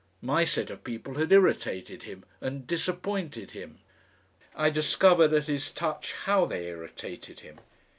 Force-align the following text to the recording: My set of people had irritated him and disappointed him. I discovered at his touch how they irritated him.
My 0.23 0.45
set 0.45 0.71
of 0.71 0.83
people 0.83 1.19
had 1.19 1.31
irritated 1.31 2.01
him 2.01 2.25
and 2.41 2.65
disappointed 2.65 3.51
him. 3.51 3.77
I 4.55 4.71
discovered 4.71 5.31
at 5.31 5.45
his 5.45 5.69
touch 5.69 6.13
how 6.25 6.45
they 6.45 6.65
irritated 6.69 7.41
him. 7.41 7.59